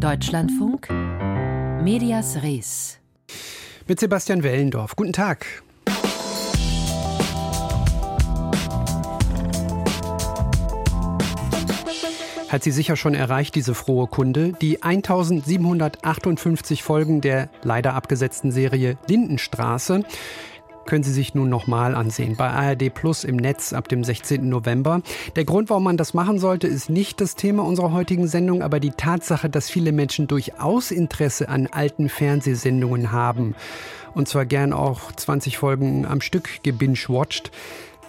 [0.00, 0.88] Deutschlandfunk
[1.82, 2.98] Medias Res
[3.86, 4.96] mit Sebastian Wellendorf.
[4.96, 5.44] Guten Tag.
[12.48, 14.54] Hat sie sicher schon erreicht, diese frohe Kunde.
[14.62, 20.04] Die 1758 Folgen der leider abgesetzten Serie Lindenstraße
[20.86, 24.48] können Sie sich nun nochmal ansehen bei ARD Plus im Netz ab dem 16.
[24.48, 25.02] November.
[25.36, 28.80] Der Grund, warum man das machen sollte, ist nicht das Thema unserer heutigen Sendung, aber
[28.80, 33.54] die Tatsache, dass viele Menschen durchaus Interesse an alten Fernsehsendungen haben
[34.14, 37.50] und zwar gern auch 20 Folgen am Stück gebingewatcht.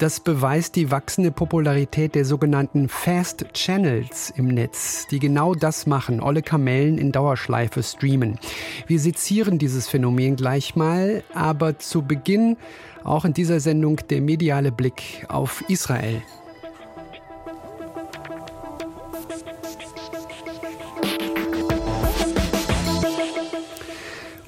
[0.01, 6.21] Das beweist die wachsende Popularität der sogenannten Fast Channels im Netz, die genau das machen,
[6.21, 8.39] olle Kamellen in Dauerschleife streamen.
[8.87, 12.57] Wir sezieren dieses Phänomen gleich mal, aber zu Beginn
[13.03, 16.23] auch in dieser Sendung der mediale Blick auf Israel.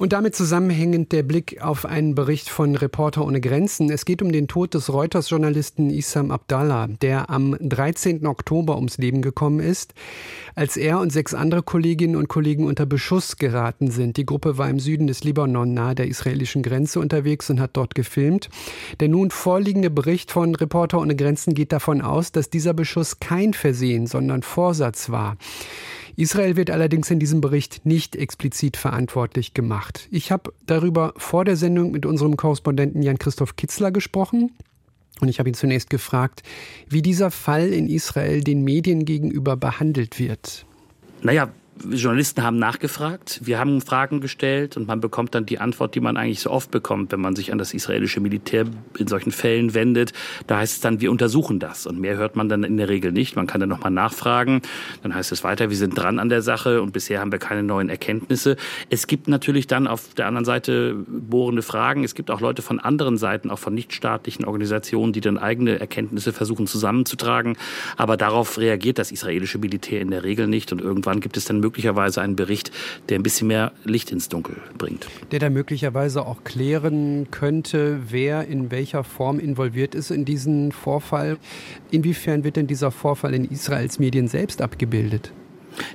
[0.04, 3.90] Und damit zusammenhängend der Blick auf einen Bericht von Reporter ohne Grenzen.
[3.90, 8.26] Es geht um den Tod des Reuters-Journalisten Issam Abdallah, der am 13.
[8.26, 9.94] Oktober ums Leben gekommen ist,
[10.54, 14.18] als er und sechs andere Kolleginnen und Kollegen unter Beschuss geraten sind.
[14.18, 17.94] Die Gruppe war im Süden des Libanon nahe der israelischen Grenze unterwegs und hat dort
[17.94, 18.50] gefilmt.
[19.00, 23.54] Der nun vorliegende Bericht von Reporter ohne Grenzen geht davon aus, dass dieser Beschuss kein
[23.54, 25.38] Versehen, sondern Vorsatz war.
[26.16, 30.08] Israel wird allerdings in diesem Bericht nicht explizit verantwortlich gemacht.
[30.10, 34.52] Ich habe darüber vor der Sendung mit unserem Korrespondenten Jan-Christoph Kitzler gesprochen.
[35.20, 36.42] Und ich habe ihn zunächst gefragt,
[36.88, 40.66] wie dieser Fall in Israel den Medien gegenüber behandelt wird.
[41.22, 41.52] Naja,
[41.90, 46.16] Journalisten haben nachgefragt, wir haben Fragen gestellt und man bekommt dann die Antwort, die man
[46.16, 48.64] eigentlich so oft bekommt, wenn man sich an das israelische Militär
[48.96, 50.12] in solchen Fällen wendet.
[50.46, 53.10] Da heißt es dann, wir untersuchen das und mehr hört man dann in der Regel
[53.10, 53.34] nicht.
[53.34, 54.62] Man kann dann nochmal nachfragen,
[55.02, 57.64] dann heißt es weiter, wir sind dran an der Sache und bisher haben wir keine
[57.64, 58.56] neuen Erkenntnisse.
[58.88, 62.04] Es gibt natürlich dann auf der anderen Seite bohrende Fragen.
[62.04, 66.32] Es gibt auch Leute von anderen Seiten, auch von nichtstaatlichen Organisationen, die dann eigene Erkenntnisse
[66.32, 67.56] versuchen zusammenzutragen.
[67.96, 71.63] Aber darauf reagiert das israelische Militär in der Regel nicht und irgendwann gibt es dann
[71.64, 72.70] möglicherweise einen Bericht,
[73.08, 75.06] der ein bisschen mehr Licht ins Dunkel bringt.
[75.32, 81.38] Der da möglicherweise auch klären könnte, wer in welcher Form involviert ist in diesen Vorfall.
[81.90, 85.32] Inwiefern wird denn dieser Vorfall in Israels Medien selbst abgebildet?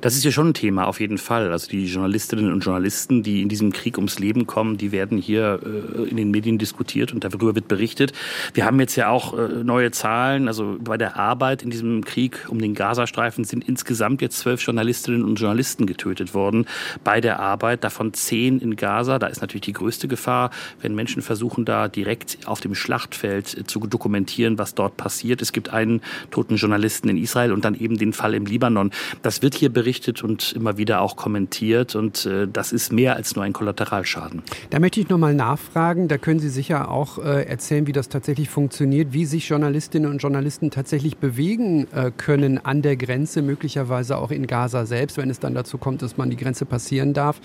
[0.01, 1.51] Das ist ja schon ein Thema, auf jeden Fall.
[1.51, 5.59] Also die Journalistinnen und Journalisten, die in diesem Krieg ums Leben kommen, die werden hier
[5.63, 8.13] äh, in den Medien diskutiert und darüber wird berichtet.
[8.53, 10.47] Wir haben jetzt ja auch äh, neue Zahlen.
[10.47, 15.23] Also bei der Arbeit in diesem Krieg um den Gazastreifen sind insgesamt jetzt zwölf Journalistinnen
[15.23, 16.65] und Journalisten getötet worden.
[17.03, 19.19] Bei der Arbeit, davon zehn in Gaza.
[19.19, 20.51] Da ist natürlich die größte Gefahr,
[20.81, 25.41] wenn Menschen versuchen, da direkt auf dem Schlachtfeld äh, zu dokumentieren, was dort passiert.
[25.41, 26.01] Es gibt einen
[26.31, 28.91] toten Journalisten in Israel und dann eben den Fall im Libanon.
[29.21, 31.95] Das wird hier hier berichtet und immer wieder auch kommentiert.
[31.95, 34.41] Und äh, das ist mehr als nur ein Kollateralschaden.
[34.69, 36.07] Da möchte ich nochmal nachfragen.
[36.07, 40.19] Da können Sie sicher auch äh, erzählen, wie das tatsächlich funktioniert, wie sich Journalistinnen und
[40.19, 45.39] Journalisten tatsächlich bewegen äh, können an der Grenze, möglicherweise auch in Gaza selbst, wenn es
[45.39, 47.39] dann dazu kommt, dass man die Grenze passieren darf.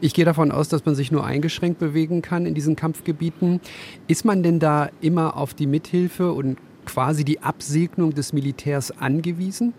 [0.00, 3.60] Ich gehe davon aus, dass man sich nur eingeschränkt bewegen kann in diesen Kampfgebieten.
[4.08, 9.74] Ist man denn da immer auf die Mithilfe und quasi die Absegnung des Militärs angewiesen?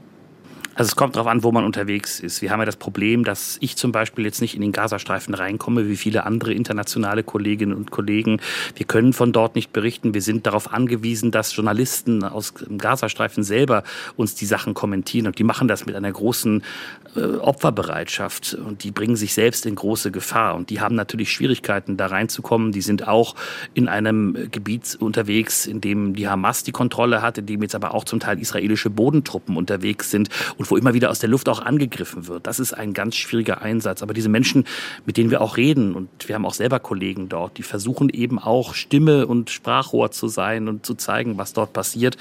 [0.78, 2.44] Also es kommt darauf an, wo man unterwegs ist.
[2.44, 5.90] Wir haben ja das Problem, dass ich zum Beispiel jetzt nicht in den Gazastreifen reinkomme,
[5.90, 8.40] wie viele andere internationale Kolleginnen und Kollegen.
[8.76, 10.14] Wir können von dort nicht berichten.
[10.14, 13.84] Wir sind darauf angewiesen, dass Journalisten aus dem Gazastreifen selber
[14.18, 15.26] uns die Sachen kommentieren.
[15.26, 16.62] Und die machen das mit einer großen
[17.16, 18.54] äh, Opferbereitschaft.
[18.54, 20.54] Und die bringen sich selbst in große Gefahr.
[20.54, 22.72] Und die haben natürlich Schwierigkeiten, da reinzukommen.
[22.72, 23.34] Die sind auch
[23.74, 27.96] in einem Gebiet unterwegs, in dem die Hamas die Kontrolle hat, in dem jetzt aber
[27.96, 30.30] auch zum Teil israelische Bodentruppen unterwegs sind.
[30.60, 32.48] Und wo immer wieder aus der Luft auch angegriffen wird.
[32.48, 34.02] Das ist ein ganz schwieriger Einsatz.
[34.02, 34.66] Aber diese Menschen,
[35.06, 38.40] mit denen wir auch reden, und wir haben auch selber Kollegen dort, die versuchen eben
[38.40, 42.18] auch Stimme und Sprachrohr zu sein und zu zeigen, was dort passiert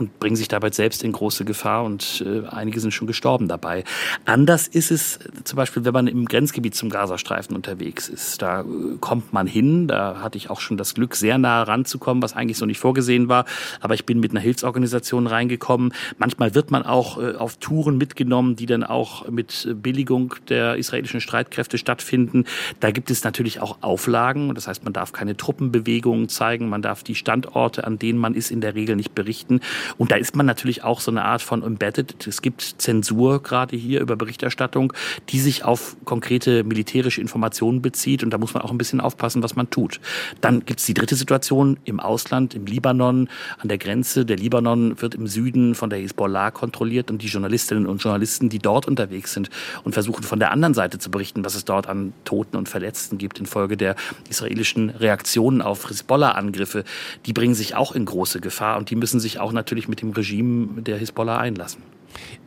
[0.00, 3.84] und bringen sich dabei selbst in große Gefahr und äh, einige sind schon gestorben dabei.
[4.24, 8.42] Anders ist es zum Beispiel, wenn man im Grenzgebiet zum Gazastreifen unterwegs ist.
[8.42, 8.64] Da äh,
[9.00, 12.58] kommt man hin, da hatte ich auch schon das Glück, sehr nah ranzukommen, was eigentlich
[12.58, 13.44] so nicht vorgesehen war.
[13.80, 15.92] Aber ich bin mit einer Hilfsorganisation reingekommen.
[16.18, 21.20] Manchmal wird man auch äh, auf Touren mitgenommen, die dann auch mit Billigung der israelischen
[21.20, 22.44] Streitkräfte stattfinden.
[22.80, 24.54] Da gibt es natürlich auch Auflagen.
[24.54, 28.50] Das heißt, man darf keine Truppenbewegungen zeigen, man darf die Standorte, an denen man ist,
[28.50, 29.60] in der Regel nicht berichten.
[29.96, 32.26] Und da ist man natürlich auch so eine Art von embedded.
[32.26, 34.92] Es gibt Zensur gerade hier über Berichterstattung,
[35.30, 38.22] die sich auf konkrete militärische Informationen bezieht.
[38.22, 40.00] Und da muss man auch ein bisschen aufpassen, was man tut.
[40.40, 44.24] Dann gibt es die dritte Situation im Ausland, im Libanon, an der Grenze.
[44.24, 48.58] Der Libanon wird im Süden von der Hezbollah kontrolliert und die Journalistinnen und Journalisten, die
[48.58, 49.50] dort unterwegs sind
[49.84, 53.18] und versuchen von der anderen Seite zu berichten, was es dort an Toten und Verletzten
[53.18, 53.96] gibt infolge der
[54.28, 56.84] israelischen Reaktionen auf Hezbollah-Angriffe,
[57.26, 60.10] die bringen sich auch in große Gefahr und die müssen sich auch natürlich mit dem
[60.10, 61.82] Regime der Hezbollah einlassen.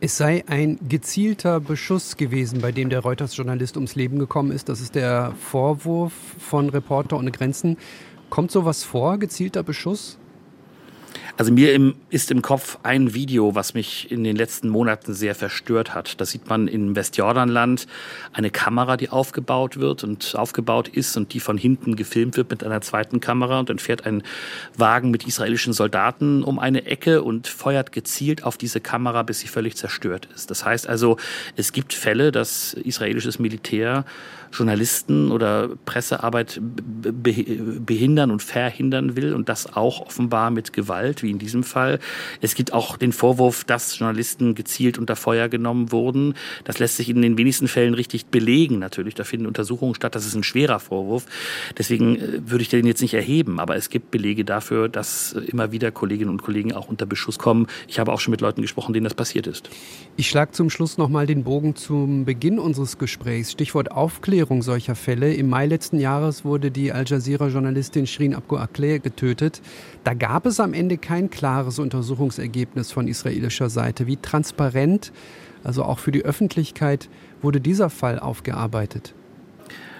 [0.00, 4.68] Es sei ein gezielter Beschuss gewesen, bei dem der Reuters-Journalist ums Leben gekommen ist.
[4.68, 7.76] Das ist der Vorwurf von Reporter ohne Grenzen.
[8.28, 10.18] Kommt sowas vor, gezielter Beschuss?
[11.38, 15.34] Also mir im, ist im Kopf ein Video, was mich in den letzten Monaten sehr
[15.34, 16.20] verstört hat.
[16.20, 17.86] Da sieht man im Westjordanland
[18.34, 22.62] eine Kamera, die aufgebaut wird und aufgebaut ist und die von hinten gefilmt wird mit
[22.62, 24.22] einer zweiten Kamera und dann fährt ein
[24.76, 29.48] Wagen mit israelischen Soldaten um eine Ecke und feuert gezielt auf diese Kamera, bis sie
[29.48, 30.50] völlig zerstört ist.
[30.50, 31.16] Das heißt also,
[31.56, 34.04] es gibt Fälle, dass israelisches Militär
[34.52, 41.38] Journalisten oder Pressearbeit behindern und verhindern will und das auch offenbar mit Gewalt, wie in
[41.38, 41.98] diesem Fall.
[42.40, 46.34] Es gibt auch den Vorwurf, dass Journalisten gezielt unter Feuer genommen wurden.
[46.64, 49.14] Das lässt sich in den wenigsten Fällen richtig belegen natürlich.
[49.14, 50.14] Da finden Untersuchungen statt.
[50.14, 51.26] Das ist ein schwerer Vorwurf.
[51.78, 53.58] Deswegen äh, würde ich den jetzt nicht erheben.
[53.58, 57.66] Aber es gibt Belege dafür, dass immer wieder Kolleginnen und Kollegen auch unter Beschuss kommen.
[57.88, 59.70] Ich habe auch schon mit Leuten gesprochen, denen das passiert ist.
[60.16, 63.52] Ich schlage zum Schluss nochmal den Bogen zum Beginn unseres Gesprächs.
[63.52, 64.41] Stichwort Aufklärung.
[64.42, 65.32] Aufklärung solcher Fälle.
[65.34, 69.62] Im Mai letzten Jahres wurde die Al Jazeera-Journalistin Shirin Abu Akleh getötet.
[70.02, 74.08] Da gab es am Ende kein klares Untersuchungsergebnis von israelischer Seite.
[74.08, 75.12] Wie transparent,
[75.62, 77.08] also auch für die Öffentlichkeit,
[77.40, 79.14] wurde dieser Fall aufgearbeitet?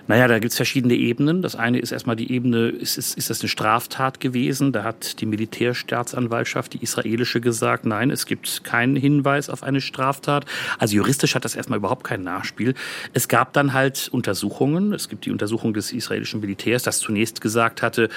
[0.09, 1.43] Naja, da gibt es verschiedene Ebenen.
[1.43, 4.73] Das eine ist erstmal die Ebene, ist, ist, ist das eine Straftat gewesen?
[4.73, 10.45] Da hat die Militärstaatsanwaltschaft, die israelische, gesagt, nein, es gibt keinen Hinweis auf eine Straftat.
[10.79, 12.75] Also juristisch hat das erstmal überhaupt kein Nachspiel.
[13.13, 14.93] Es gab dann halt Untersuchungen.
[14.93, 18.09] Es gibt die Untersuchung des israelischen Militärs, das zunächst gesagt hatte,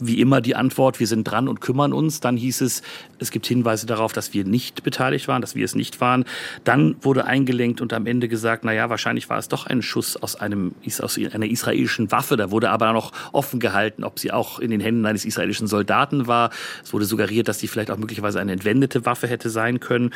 [0.00, 2.20] wie immer die Antwort, wir sind dran und kümmern uns.
[2.20, 2.82] Dann hieß es,
[3.18, 6.24] es gibt Hinweise darauf, dass wir nicht beteiligt waren, dass wir es nicht waren.
[6.64, 10.16] Dann wurde eingelenkt und am Ende gesagt, na ja, wahrscheinlich war es doch ein Schuss
[10.16, 12.36] aus einem aus einer israelischen Waffe.
[12.36, 16.26] Da wurde aber noch offen gehalten, ob sie auch in den Händen eines israelischen Soldaten
[16.26, 16.50] war.
[16.82, 20.10] Es wurde suggeriert, dass sie vielleicht auch möglicherweise eine entwendete Waffe hätte sein können.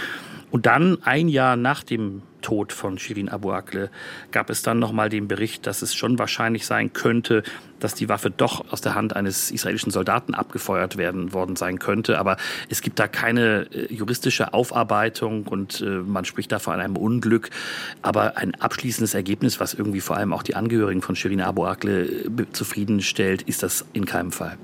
[0.50, 3.89] Und dann ein Jahr nach dem Tod von Shirin Abu Akleh
[4.31, 7.43] gab es dann nochmal den Bericht, dass es schon wahrscheinlich sein könnte,
[7.81, 12.19] dass die Waffe doch aus der Hand eines israelischen Soldaten abgefeuert werden worden sein könnte.
[12.19, 12.37] Aber
[12.69, 17.50] es gibt da keine äh, juristische Aufarbeitung und äh, man spricht da von einem Unglück.
[18.03, 22.03] Aber ein abschließendes Ergebnis, was irgendwie vor allem auch die Angehörigen von Shirin Abu Akleh
[22.03, 24.59] äh, zufriedenstellt, ist das in keinem Fall.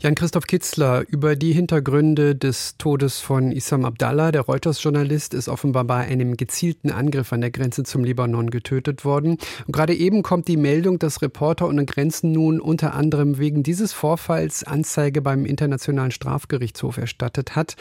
[0.00, 4.30] Jan-Christoph Kitzler über die Hintergründe des Todes von Issam Abdallah.
[4.30, 9.38] Der Reuters-Journalist ist offenbar bei einem gezielten Angriff an der Grenze zum Libanon getötet worden.
[9.66, 13.92] Und gerade eben kommt die Meldung, dass Reporter ohne Grenzen nun unter anderem wegen dieses
[13.92, 17.74] Vorfalls Anzeige beim Internationalen Strafgerichtshof erstattet hat.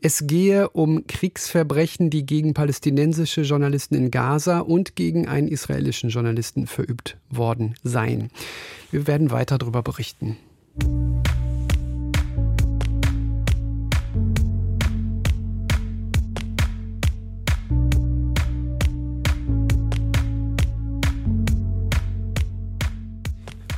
[0.00, 6.66] Es gehe um Kriegsverbrechen, die gegen palästinensische Journalisten in Gaza und gegen einen israelischen Journalisten
[6.66, 8.30] verübt worden seien.
[8.90, 10.38] Wir werden weiter darüber berichten.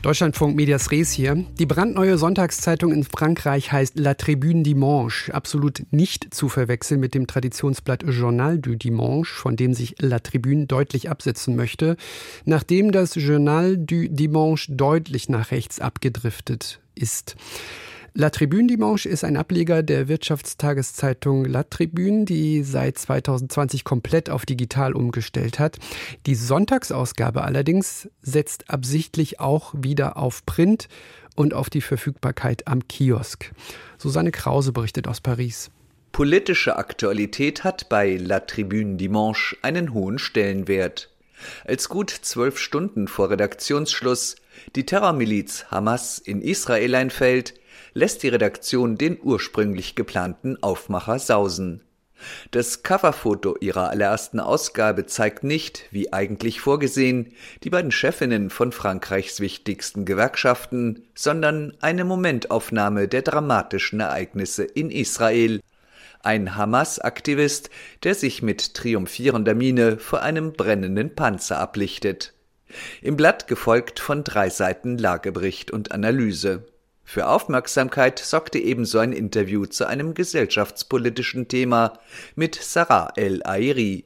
[0.03, 1.45] Deutschlandfunk Medias Res hier.
[1.59, 5.35] Die brandneue Sonntagszeitung in Frankreich heißt La Tribune Dimanche.
[5.35, 10.65] Absolut nicht zu verwechseln mit dem Traditionsblatt Journal du Dimanche, von dem sich La Tribune
[10.65, 11.99] deutlich absetzen möchte,
[12.47, 17.37] nachdem das Journal du Dimanche deutlich nach rechts abgedriftet ist.
[18.13, 24.45] La Tribune Dimanche ist ein Ableger der Wirtschaftstageszeitung La Tribune, die seit 2020 komplett auf
[24.45, 25.79] digital umgestellt hat.
[26.27, 30.89] Die Sonntagsausgabe allerdings setzt absichtlich auch wieder auf Print
[31.37, 33.53] und auf die Verfügbarkeit am Kiosk.
[33.97, 35.71] Susanne Krause berichtet aus Paris.
[36.11, 41.11] Politische Aktualität hat bei La Tribune Dimanche einen hohen Stellenwert.
[41.65, 44.35] Als gut zwölf Stunden vor Redaktionsschluss
[44.75, 47.55] die Terrormiliz Hamas in Israel einfällt,
[47.95, 51.83] lässt die Redaktion den ursprünglich geplanten Aufmacher sausen.
[52.51, 57.33] Das Coverfoto ihrer allerersten Ausgabe zeigt nicht, wie eigentlich vorgesehen,
[57.63, 65.61] die beiden Chefinnen von Frankreichs wichtigsten Gewerkschaften, sondern eine Momentaufnahme der dramatischen Ereignisse in Israel.
[66.23, 67.71] Ein Hamas-Aktivist,
[68.03, 72.35] der sich mit triumphierender Miene vor einem brennenden Panzer ablichtet.
[73.01, 76.67] Im Blatt gefolgt von drei Seiten Lagebericht und Analyse.
[77.13, 81.95] Für Aufmerksamkeit sorgte ebenso ein Interview zu einem gesellschaftspolitischen Thema
[82.37, 84.05] mit Sarah El Airi.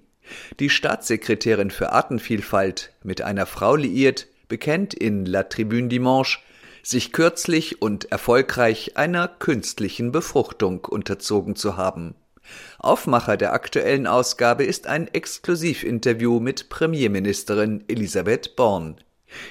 [0.59, 6.39] Die Staatssekretärin für Artenvielfalt, mit einer Frau liiert, bekennt in La Tribune Dimanche,
[6.83, 12.15] sich kürzlich und erfolgreich einer künstlichen Befruchtung unterzogen zu haben.
[12.79, 18.97] Aufmacher der aktuellen Ausgabe ist ein Exklusivinterview mit Premierministerin Elisabeth Born.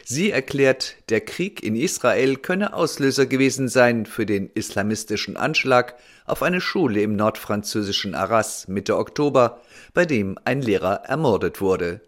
[0.05, 6.43] Sie erklärt, der Krieg in Israel könne Auslöser gewesen sein für den islamistischen Anschlag auf
[6.43, 9.61] eine Schule im nordfranzösischen Arras Mitte Oktober,
[9.93, 12.01] bei dem ein Lehrer ermordet wurde.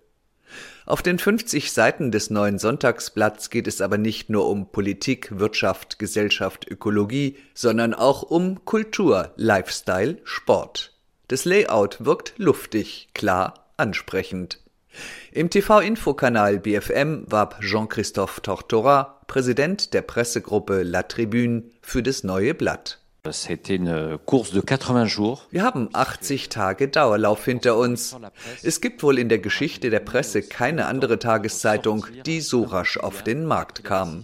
[0.86, 5.98] Auf den 50 Seiten des neuen Sonntagsblatts geht es aber nicht nur um Politik, Wirtschaft,
[5.98, 10.94] Gesellschaft, Ökologie, sondern auch um Kultur, Lifestyle, Sport.
[11.27, 14.60] Das Layout wirkt luftig, klar, ansprechend.
[15.32, 23.00] Im TV-Infokanal BFM warb Jean-Christophe Tortora, Präsident der Pressegruppe La Tribune, für das neue Blatt.
[25.50, 28.16] Wir haben 80 Tage Dauerlauf hinter uns.
[28.62, 33.24] Es gibt wohl in der Geschichte der Presse keine andere Tageszeitung, die so rasch auf
[33.24, 34.24] den Markt kam.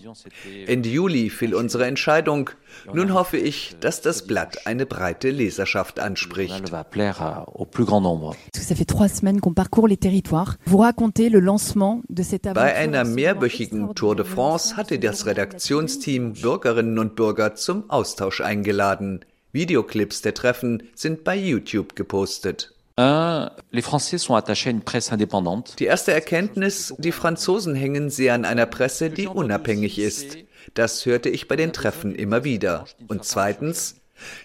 [0.68, 2.52] Ende Juli fiel unsere Entscheidung.
[2.94, 6.72] Nun hoffe ich, dass das Blatt eine breite Leserschaft anspricht.
[12.54, 19.26] Bei einer mehrwöchigen Tour de France hatte das Redaktionsteam Bürgerinnen und Bürger zum Austausch eingeladen.
[19.52, 22.74] Videoclips der Treffen sind bei YouTube gepostet.
[25.80, 30.38] Die erste Erkenntnis, die Franzosen hängen sehr an einer Presse, die unabhängig ist.
[30.76, 32.86] Das hörte ich bei den Treffen immer wieder.
[33.08, 33.96] Und zweitens,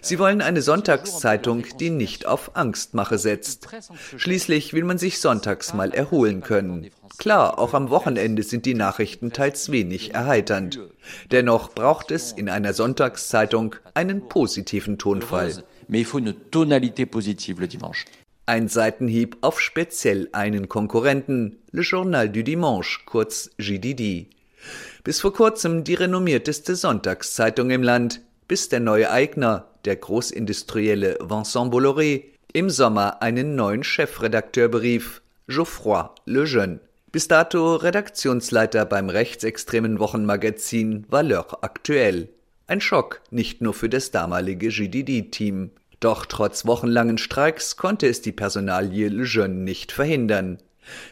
[0.01, 3.67] Sie wollen eine Sonntagszeitung, die nicht auf Angstmache setzt.
[4.17, 6.89] Schließlich will man sich sonntags mal erholen können.
[7.19, 10.79] Klar, auch am Wochenende sind die Nachrichten teils wenig erheiternd.
[11.29, 15.63] Dennoch braucht es in einer Sonntagszeitung einen positiven Tonfall.
[18.49, 24.27] Ein Seitenhieb auf speziell einen Konkurrenten, Le Journal du Dimanche, kurz GDD.
[25.03, 31.73] Bis vor kurzem die renommierteste Sonntagszeitung im Land, bis der neue Eigner, der Großindustrielle Vincent
[31.73, 32.23] Bolloré,
[32.53, 36.79] im Sommer einen neuen Chefredakteur berief, Geoffroy Lejeune.
[37.11, 42.29] Bis dato Redaktionsleiter beim rechtsextremen Wochenmagazin Valeur Aktuell.
[42.65, 45.71] Ein Schock nicht nur für das damalige GDD-Team.
[45.99, 50.59] Doch trotz wochenlangen Streiks konnte es die Personalie Lejeune nicht verhindern.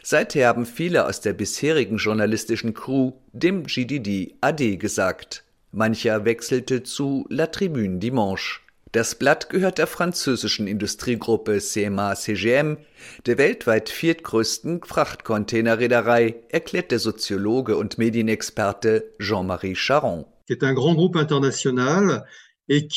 [0.02, 5.44] Seither haben viele aus der bisherigen journalistischen Crew dem GDD AD gesagt.
[5.72, 8.60] Mancher wechselte zu La Tribune Dimanche.
[8.92, 12.78] Das Blatt gehört der französischen Industriegruppe CMA CGM,
[13.26, 20.24] der weltweit viertgrößten Frachtcontainerreederei, erklärt der Soziologe und Medienexperte Jean-Marie Charon.
[20.48, 22.24] C'est un grand groupe international
[22.68, 22.88] die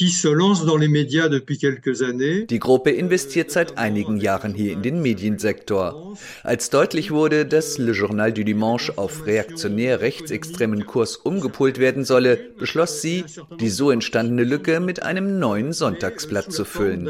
[2.60, 6.18] Gruppe investiert seit einigen Jahren hier in den Mediensektor.
[6.42, 12.38] Als deutlich wurde, dass Le Journal du Dimanche auf reaktionär rechtsextremen Kurs umgepolt werden solle,
[12.58, 13.26] beschloss sie,
[13.60, 17.08] die so entstandene Lücke mit einem neuen Sonntagsblatt zu füllen.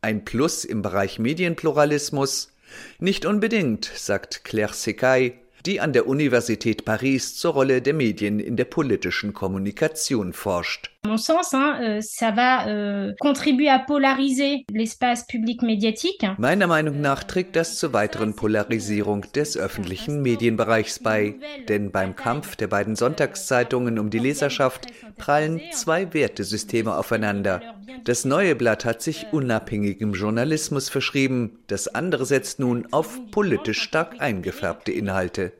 [0.00, 2.52] Ein Plus im Bereich Medienpluralismus?
[3.00, 8.56] Nicht unbedingt, sagt Claire Sekai, die an der Universität Paris zur Rolle der Medien in
[8.56, 10.93] der politischen Kommunikation forscht.
[11.04, 16.26] Mon sens, hein, euh, ça va euh, contribuer à polariser l'espace public médiatique.
[16.38, 21.36] Meiner Meinung nach trägt das zur weiteren Polarisierung des öffentlichen Medienbereichs bei,
[21.68, 27.60] denn beim Kampf der beiden Sonntagszeitungen um die Leserschaft prallen zwei Wertesysteme aufeinander.
[28.04, 34.20] Das neue Blatt hat sich unabhängigem Journalismus verschrieben, das andere setzt nun auf politisch stark
[34.20, 35.52] eingefärbte Inhalte.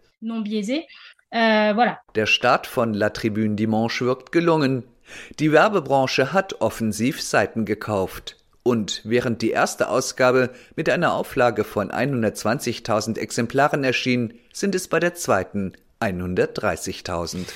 [1.36, 1.74] Euh,
[2.14, 4.84] der Start von La Tribune Dimanche wirkt gelungen.
[5.38, 8.37] Die Werbebranche hat offensiv Seiten gekauft.
[8.62, 15.00] Und während die erste Ausgabe mit einer Auflage von 120.000 Exemplaren erschien, sind es bei
[15.00, 17.47] der zweiten 130.000.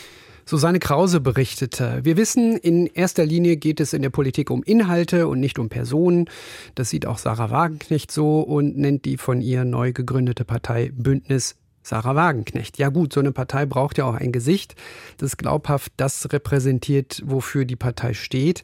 [0.45, 5.29] Susanne Krause berichtete, wir wissen, in erster Linie geht es in der Politik um Inhalte
[5.29, 6.31] und nicht um Personen.
[6.75, 11.57] Das sieht auch Sarah Wagenknecht so und nennt die von ihr neu gegründete Partei Bündnis
[11.89, 12.77] Sarah Wagenknecht.
[12.77, 14.75] Ja gut, so eine Partei braucht ja auch ein Gesicht,
[15.17, 18.63] das glaubhaft das repräsentiert, wofür die Partei steht.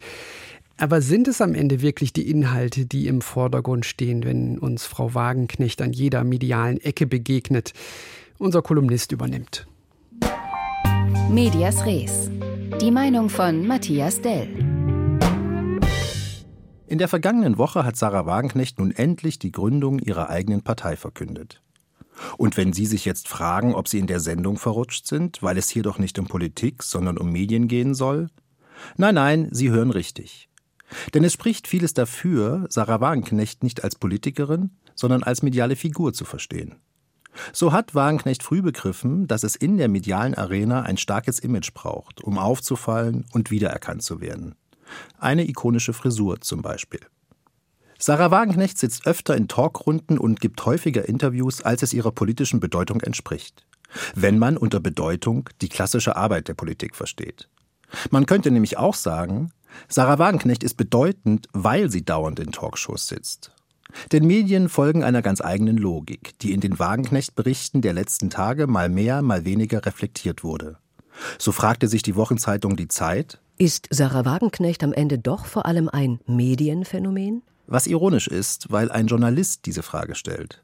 [0.76, 5.14] Aber sind es am Ende wirklich die Inhalte, die im Vordergrund stehen, wenn uns Frau
[5.14, 7.72] Wagenknecht an jeder medialen Ecke begegnet?
[8.38, 9.66] Unser Kolumnist übernimmt.
[11.30, 12.30] Medias Res.
[12.78, 14.48] Die Meinung von Matthias Dell.
[16.86, 21.63] In der vergangenen Woche hat Sarah Wagenknecht nun endlich die Gründung ihrer eigenen Partei verkündet.
[22.36, 25.68] Und wenn Sie sich jetzt fragen, ob Sie in der Sendung verrutscht sind, weil es
[25.68, 28.28] hier doch nicht um Politik, sondern um Medien gehen soll?
[28.96, 30.48] Nein, nein, Sie hören richtig.
[31.12, 36.24] Denn es spricht vieles dafür, Sarah Wagenknecht nicht als Politikerin, sondern als mediale Figur zu
[36.24, 36.76] verstehen.
[37.52, 42.22] So hat Wagenknecht früh begriffen, dass es in der medialen Arena ein starkes Image braucht,
[42.22, 44.54] um aufzufallen und wiedererkannt zu werden.
[45.18, 47.00] Eine ikonische Frisur zum Beispiel.
[48.06, 53.00] Sarah Wagenknecht sitzt öfter in Talkrunden und gibt häufiger Interviews, als es ihrer politischen Bedeutung
[53.00, 53.64] entspricht.
[54.14, 57.48] Wenn man unter Bedeutung die klassische Arbeit der Politik versteht.
[58.10, 59.52] Man könnte nämlich auch sagen,
[59.88, 63.52] Sarah Wagenknecht ist bedeutend, weil sie dauernd in Talkshows sitzt.
[64.12, 68.90] Denn Medien folgen einer ganz eigenen Logik, die in den Wagenknecht-Berichten der letzten Tage mal
[68.90, 70.76] mehr, mal weniger reflektiert wurde.
[71.38, 75.88] So fragte sich die Wochenzeitung Die Zeit, ist Sarah Wagenknecht am Ende doch vor allem
[75.88, 77.40] ein Medienphänomen?
[77.66, 80.62] Was ironisch ist, weil ein Journalist diese Frage stellt.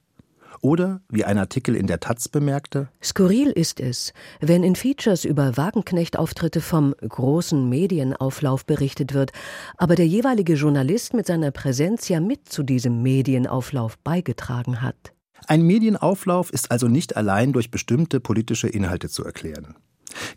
[0.63, 5.57] Oder, wie ein Artikel in der Taz bemerkte, Skurril ist es, wenn in Features über
[5.57, 9.33] Wagenknecht-Auftritte vom großen Medienauflauf berichtet wird,
[9.79, 15.15] aber der jeweilige Journalist mit seiner Präsenz ja mit zu diesem Medienauflauf beigetragen hat.
[15.47, 19.77] Ein Medienauflauf ist also nicht allein durch bestimmte politische Inhalte zu erklären.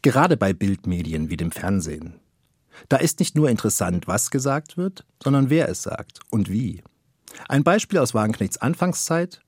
[0.02, 2.20] Gerade bei Bildmedien wie dem Fernsehen.
[2.90, 6.84] Da ist nicht nur interessant, was gesagt wird, sondern wer es sagt und wie.
[7.48, 9.42] Ein Beispiel aus Wagenknechts Anfangszeit.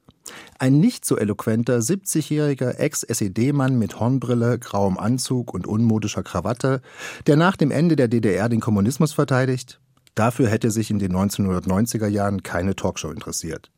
[0.57, 6.81] Ein nicht so eloquenter 70-jähriger Ex-SED-Mann mit Hornbrille, grauem Anzug und unmodischer Krawatte,
[7.27, 9.79] der nach dem Ende der DDR den Kommunismus verteidigt,
[10.15, 13.71] dafür hätte sich in den 1990er Jahren keine Talkshow interessiert.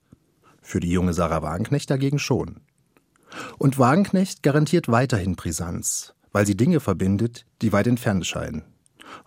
[0.62, 2.62] Für die junge Sarah Wagenknecht dagegen schon.
[3.58, 8.64] Und Wagenknecht garantiert weiterhin Brisanz, weil sie Dinge verbindet, die weit entfernt scheinen.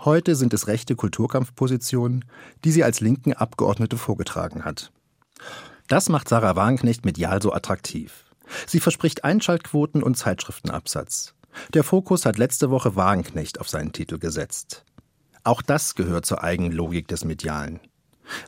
[0.00, 2.25] Heute sind es rechte Kulturkampfpositionen,
[2.64, 4.92] die sie als linken Abgeordnete vorgetragen hat.
[5.88, 8.25] Das macht Sarah Wagenknecht medial so attraktiv.
[8.66, 11.34] Sie verspricht Einschaltquoten und Zeitschriftenabsatz.
[11.75, 14.84] Der Fokus hat letzte Woche Wagenknecht auf seinen Titel gesetzt.
[15.42, 17.80] Auch das gehört zur Eigenlogik des Medialen.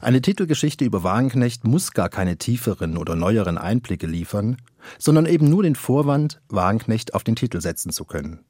[0.00, 4.56] Eine Titelgeschichte über Wagenknecht muss gar keine tieferen oder neueren Einblicke liefern,
[4.98, 8.44] sondern eben nur den Vorwand, Wagenknecht auf den Titel setzen zu können.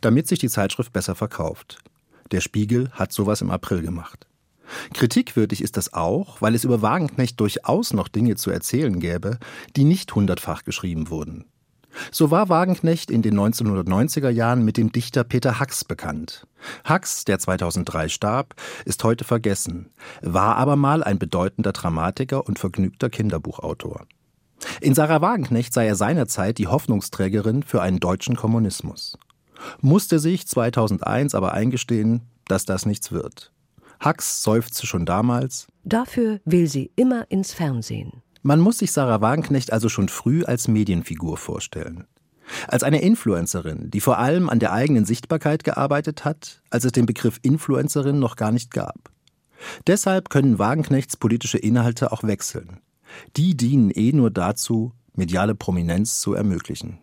[0.00, 1.78] Damit sich die Zeitschrift besser verkauft.
[2.30, 4.26] Der Spiegel hat sowas im April gemacht.
[4.94, 9.38] Kritikwürdig ist das auch, weil es über Wagenknecht durchaus noch Dinge zu erzählen gäbe,
[9.76, 11.44] die nicht hundertfach geschrieben wurden.
[12.12, 16.46] So war Wagenknecht in den 1990er Jahren mit dem Dichter Peter Hacks bekannt.
[16.84, 19.90] Hacks, der 2003 starb, ist heute vergessen,
[20.22, 24.06] war aber mal ein bedeutender Dramatiker und vergnügter Kinderbuchautor.
[24.80, 29.18] In Sarah Wagenknecht sei er seinerzeit die Hoffnungsträgerin für einen deutschen Kommunismus
[29.80, 33.52] musste sich 2001 aber eingestehen, dass das nichts wird.
[34.00, 35.68] Hacks seufzte schon damals.
[35.84, 38.22] Dafür will sie immer ins Fernsehen.
[38.42, 42.06] Man muss sich Sarah Wagenknecht also schon früh als Medienfigur vorstellen.
[42.66, 47.06] Als eine Influencerin, die vor allem an der eigenen Sichtbarkeit gearbeitet hat, als es den
[47.06, 49.10] Begriff Influencerin noch gar nicht gab.
[49.86, 52.80] Deshalb können Wagenknechts politische Inhalte auch wechseln.
[53.36, 56.98] Die dienen eh nur dazu, mediale Prominenz zu ermöglichen.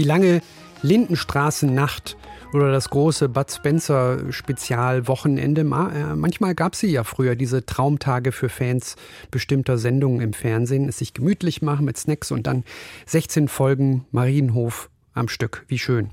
[0.00, 0.40] Die lange
[0.80, 2.16] Lindenstraßennacht
[2.54, 5.60] oder das große Bud Spencer Spezialwochenende.
[5.60, 8.96] Äh, manchmal gab es sie ja früher, diese Traumtage für Fans
[9.30, 10.88] bestimmter Sendungen im Fernsehen.
[10.88, 12.64] Es sich gemütlich machen mit Snacks und dann
[13.04, 15.66] 16 Folgen Marienhof am Stück.
[15.68, 16.08] Wie schön.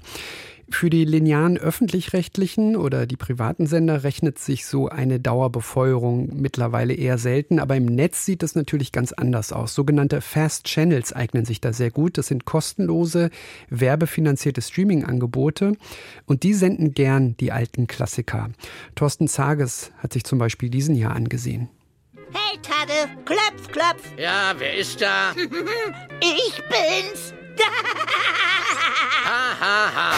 [0.69, 7.17] Für die linearen öffentlich-rechtlichen oder die privaten Sender rechnet sich so eine Dauerbefeuerung mittlerweile eher
[7.17, 9.73] selten, aber im Netz sieht es natürlich ganz anders aus.
[9.73, 12.17] Sogenannte Fast Channels eignen sich da sehr gut.
[12.17, 13.30] Das sind kostenlose,
[13.69, 15.73] werbefinanzierte Streaming-Angebote
[16.25, 18.49] und die senden gern die alten Klassiker.
[18.95, 21.69] Thorsten Zages hat sich zum Beispiel diesen Jahr angesehen.
[22.34, 24.03] Hey Tade, klopf, klopf.
[24.17, 25.32] Ja, wer ist da?
[26.19, 27.34] ich bin's.
[29.60, 30.12] ha.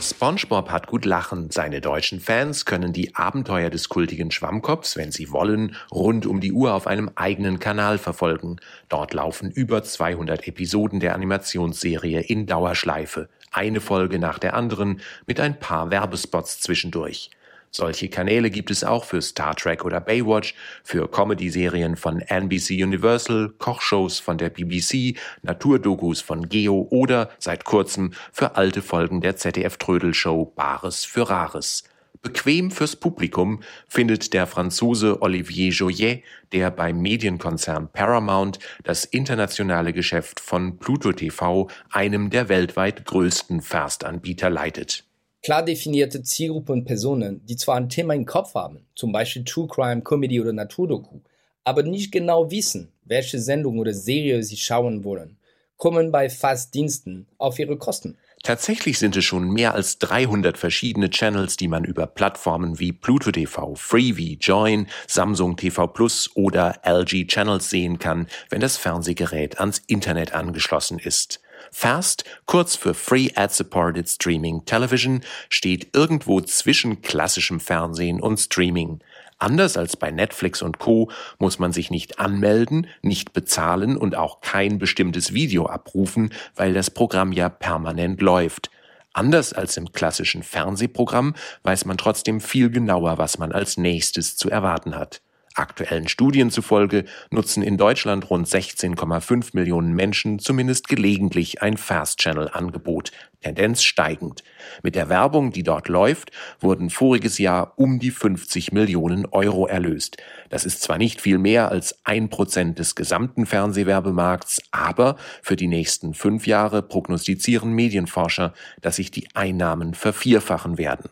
[0.00, 1.50] SpongeBob hat gut lachen.
[1.50, 6.52] Seine deutschen Fans können die Abenteuer des kultigen Schwammkopfs, wenn sie wollen, rund um die
[6.52, 8.56] Uhr auf einem eigenen Kanal verfolgen.
[8.88, 13.28] Dort laufen über 200 Episoden der Animationsserie in Dauerschleife.
[13.50, 17.30] Eine Folge nach der anderen mit ein paar Werbespots zwischendurch.
[17.70, 23.52] Solche Kanäle gibt es auch für Star Trek oder Baywatch, für Comedy-Serien von NBC Universal,
[23.58, 30.46] Kochshows von der BBC, Naturdokus von Geo oder seit kurzem für alte Folgen der ZDF-Trödelshow
[30.54, 31.84] Bares für Rares.
[32.22, 40.40] Bequem fürs Publikum findet der Franzose Olivier Joyet, der beim Medienkonzern Paramount das internationale Geschäft
[40.40, 45.04] von Pluto TV, einem der weltweit größten Fast-Anbieter, leitet
[45.42, 49.68] klar definierte Zielgruppe und Personen, die zwar ein Thema im Kopf haben, zum Beispiel True
[49.68, 51.20] Crime, Comedy oder Naturdoku,
[51.64, 55.38] aber nicht genau wissen, welche Sendung oder Serie sie schauen wollen,
[55.76, 58.16] kommen bei Fastdiensten auf ihre Kosten.
[58.42, 63.32] Tatsächlich sind es schon mehr als 300 verschiedene Channels, die man über Plattformen wie Pluto
[63.32, 69.82] TV, Freevee, Join, Samsung TV Plus oder LG Channels sehen kann, wenn das Fernsehgerät ans
[69.88, 71.40] Internet angeschlossen ist.
[71.78, 79.00] FAST, kurz für Free Ad-Supported Streaming Television, steht irgendwo zwischen klassischem Fernsehen und Streaming.
[79.38, 81.10] Anders als bei Netflix und Co.
[81.38, 86.90] muss man sich nicht anmelden, nicht bezahlen und auch kein bestimmtes Video abrufen, weil das
[86.90, 88.70] Programm ja permanent läuft.
[89.12, 94.48] Anders als im klassischen Fernsehprogramm weiß man trotzdem viel genauer, was man als nächstes zu
[94.48, 95.20] erwarten hat.
[95.56, 103.82] Aktuellen Studien zufolge nutzen in Deutschland rund 16,5 Millionen Menschen zumindest gelegentlich ein Fast-Channel-Angebot, Tendenz
[103.82, 104.42] steigend.
[104.82, 110.18] Mit der Werbung, die dort läuft, wurden voriges Jahr um die 50 Millionen Euro erlöst.
[110.50, 115.68] Das ist zwar nicht viel mehr als ein Prozent des gesamten Fernsehwerbemarkts, aber für die
[115.68, 121.10] nächsten fünf Jahre prognostizieren Medienforscher, dass sich die Einnahmen vervierfachen werden.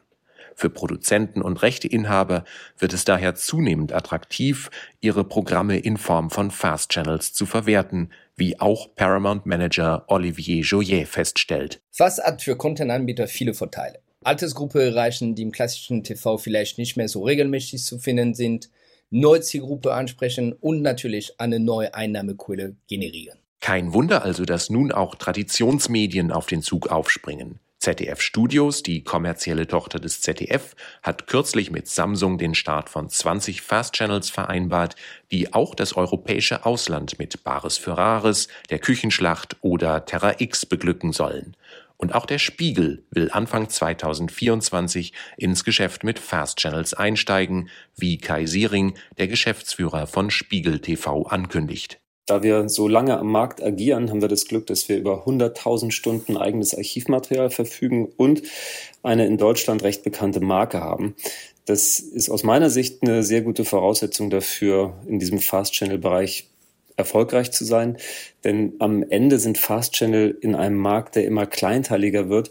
[0.54, 2.44] Für Produzenten und Rechteinhaber
[2.78, 8.60] wird es daher zunehmend attraktiv, ihre Programme in Form von Fast Channels zu verwerten, wie
[8.60, 11.80] auch Paramount Manager Olivier Joyet feststellt.
[11.90, 14.00] Fast hat für Content-Anbieter viele Vorteile.
[14.22, 18.70] Altersgruppe erreichen, die im klassischen TV vielleicht nicht mehr so regelmäßig zu finden sind,
[19.10, 23.38] neue Zielgruppe ansprechen und natürlich eine neue Einnahmequelle generieren.
[23.60, 27.60] Kein Wunder also, dass nun auch Traditionsmedien auf den Zug aufspringen.
[27.84, 33.60] ZDF Studios, die kommerzielle Tochter des ZDF, hat kürzlich mit Samsung den Start von 20
[33.60, 34.96] Fast Channels vereinbart,
[35.30, 41.12] die auch das europäische Ausland mit Bares für Rares, der Küchenschlacht oder Terra X beglücken
[41.12, 41.58] sollen.
[41.98, 48.46] Und auch der Spiegel will Anfang 2024 ins Geschäft mit Fast Channels einsteigen, wie Kai
[48.46, 52.00] Siering, der Geschäftsführer von Spiegel TV, ankündigt.
[52.26, 55.90] Da wir so lange am Markt agieren, haben wir das Glück, dass wir über 100.000
[55.90, 58.42] Stunden eigenes Archivmaterial verfügen und
[59.02, 61.14] eine in Deutschland recht bekannte Marke haben.
[61.66, 66.48] Das ist aus meiner Sicht eine sehr gute Voraussetzung dafür, in diesem Fast-Channel-Bereich
[66.96, 67.96] erfolgreich zu sein.
[68.44, 72.50] Denn am Ende sind Fast Channel in einem Markt, der immer kleinteiliger wird,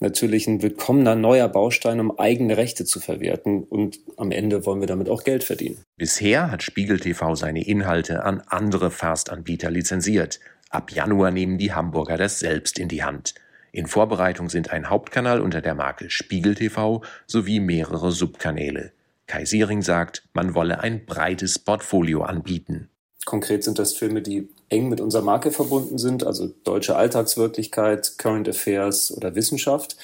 [0.00, 3.62] natürlich ein willkommener neuer Baustein, um eigene Rechte zu verwerten.
[3.62, 5.78] Und am Ende wollen wir damit auch Geld verdienen.
[5.96, 10.40] Bisher hat Spiegel TV seine Inhalte an andere Fast-Anbieter lizenziert.
[10.70, 13.34] Ab Januar nehmen die Hamburger das selbst in die Hand.
[13.70, 18.92] In Vorbereitung sind ein Hauptkanal unter der Marke Spiegel TV sowie mehrere Subkanäle.
[19.26, 22.88] Kai Siering sagt, man wolle ein breites Portfolio anbieten.
[23.24, 28.48] Konkret sind das Filme, die eng mit unserer Marke verbunden sind, also deutsche Alltagswirklichkeit, Current
[28.48, 29.96] Affairs oder Wissenschaft.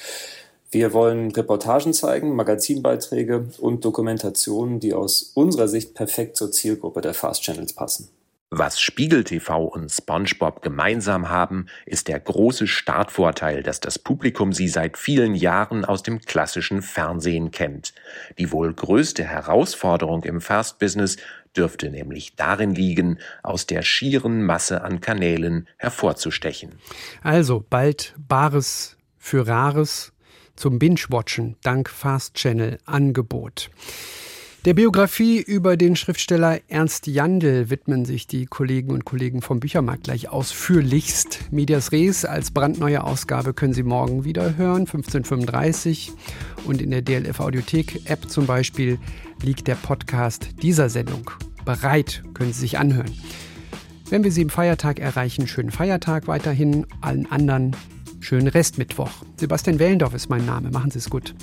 [0.71, 7.13] Wir wollen Reportagen zeigen, Magazinbeiträge und Dokumentationen, die aus unserer Sicht perfekt zur Zielgruppe der
[7.13, 8.09] Fast Channels passen.
[8.53, 14.67] Was Spiegel TV und SpongeBob gemeinsam haben, ist der große Startvorteil, dass das Publikum sie
[14.67, 17.93] seit vielen Jahren aus dem klassischen Fernsehen kennt.
[18.37, 21.15] Die wohl größte Herausforderung im Fast-Business
[21.55, 26.73] dürfte nämlich darin liegen, aus der schieren Masse an Kanälen hervorzustechen.
[27.21, 30.13] Also bald Bares für Rares
[30.55, 33.69] zum Binge-Watchen dank Fast Channel Angebot.
[34.63, 40.03] Der Biografie über den Schriftsteller Ernst Jandl widmen sich die Kollegen und Kollegen vom Büchermarkt
[40.03, 41.51] gleich ausführlichst.
[41.51, 46.11] Medias Res als brandneue Ausgabe können Sie morgen wieder hören, 1535.
[46.65, 48.99] Und in der DLF Audiothek App zum Beispiel
[49.43, 51.31] liegt der Podcast dieser Sendung.
[51.65, 53.11] Bereit können Sie sich anhören.
[54.09, 56.85] Wenn wir Sie im Feiertag erreichen, schönen Feiertag weiterhin.
[57.01, 57.75] Allen anderen
[58.19, 59.11] schönen Restmittwoch.
[59.37, 60.69] Sebastian Wellendorf ist mein Name.
[60.71, 61.33] Machen Sie es gut.